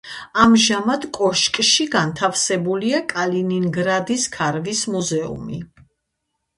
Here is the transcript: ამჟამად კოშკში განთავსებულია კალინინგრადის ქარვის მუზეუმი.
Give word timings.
ამჟამად 0.43 1.05
კოშკში 1.17 1.87
განთავსებულია 1.97 3.05
კალინინგრადის 3.13 4.29
ქარვის 4.41 4.85
მუზეუმი. 4.99 5.65